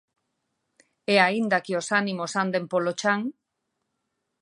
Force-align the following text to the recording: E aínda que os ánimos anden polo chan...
E 1.13 1.15
aínda 1.27 1.63
que 1.65 1.73
os 1.79 1.87
ánimos 2.01 2.31
anden 2.43 2.63
polo 2.71 2.91
chan... 3.01 3.21